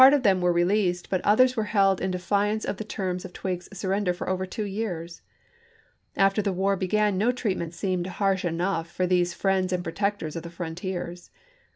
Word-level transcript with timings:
"Treat 0.01 1.09
but 1.11 1.21
others 1.23 1.55
were 1.55 1.65
held 1.65 2.01
in 2.01 2.09
defiance 2.09 2.65
of 2.65 2.77
the 2.77 2.83
terms 2.83 3.23
of 3.23 3.33
mentof 3.33 3.35
Twiggs's 3.35 3.77
surrender 3.77 4.13
for 4.13 4.27
over 4.29 4.47
two 4.47 4.63
years. 4.65 5.21
After 6.17 6.41
the 6.41 6.51
war 6.51 6.75
p 6.75 6.87
288.' 6.87 7.07
began 7.07 7.17
no 7.19 7.31
treatment 7.31 7.75
seemed 7.75 8.07
harsh 8.07 8.43
enough 8.43 8.89
for 8.89 9.05
these 9.05 9.35
friends 9.35 9.71
and 9.71 9.83
protectors 9.83 10.35
of 10.35 10.41
the 10.41 10.49
frontiers. 10.49 11.29